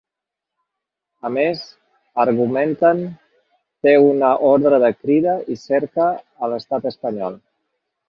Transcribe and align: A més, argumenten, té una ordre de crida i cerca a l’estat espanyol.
A 1.29 1.29
més, 1.35 1.61
argumenten, 2.23 3.05
té 3.89 3.95
una 4.09 4.33
ordre 4.55 4.83
de 4.87 4.93
crida 5.05 5.39
i 5.59 5.63
cerca 5.69 6.13
a 6.13 6.55
l’estat 6.57 6.95
espanyol. 6.97 7.43